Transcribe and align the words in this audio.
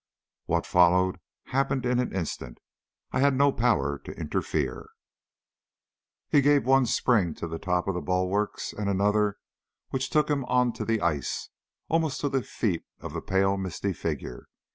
What 0.45 0.65
followed 0.65 1.19
happened 1.43 1.85
in 1.85 1.99
an 1.99 2.11
instant. 2.11 2.57
I 3.11 3.19
had 3.19 3.35
no 3.35 3.51
power 3.51 3.99
to 3.99 4.11
interfere. 4.17 4.89
He 6.27 6.41
gave 6.41 6.65
one 6.65 6.87
spring 6.87 7.35
to 7.35 7.47
the 7.47 7.59
top 7.59 7.87
of 7.87 7.93
the 7.93 8.01
bulwarks, 8.01 8.73
and 8.73 8.89
another 8.89 9.37
which 9.91 10.09
took 10.09 10.27
him 10.27 10.43
on 10.45 10.73
to 10.73 10.85
the 10.85 11.01
ice, 11.01 11.49
almost 11.87 12.19
to 12.21 12.29
the 12.29 12.41
feet 12.41 12.81
of 12.99 13.13
the 13.13 13.21
pale 13.21 13.57
misty 13.57 13.93
figure. 13.93 14.47